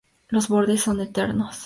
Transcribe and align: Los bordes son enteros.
Los 0.29 0.47
bordes 0.47 0.81
son 0.81 0.99
enteros. 0.99 1.59